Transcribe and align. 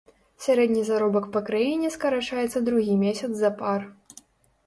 Сярэдні 0.43 0.79
заробак 0.87 1.27
па 1.35 1.41
краіне 1.49 1.91
скарачаецца 1.95 2.63
другі 2.69 2.93
месяц 3.03 3.31
запар. 3.43 3.79